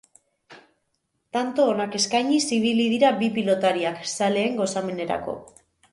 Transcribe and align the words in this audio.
Tanto 1.35 1.67
onak 1.73 1.97
eskainiz 2.01 2.41
ibili 2.57 2.89
dira 2.95 3.11
bi 3.21 3.31
pilotariak, 3.37 4.03
zaleen 4.15 4.59
gozamenerako. 4.63 5.41